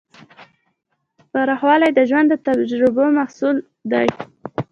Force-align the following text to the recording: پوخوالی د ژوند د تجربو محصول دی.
پوخوالی 1.33 1.89
د 1.93 1.99
ژوند 2.09 2.27
د 2.31 2.33
تجربو 2.47 3.05
محصول 3.17 3.55
دی. 3.91 4.07